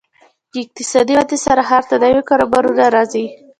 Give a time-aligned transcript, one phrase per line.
[0.63, 3.25] اقتصادي ودې سره ښار ته نوي کاروبارونه راځي.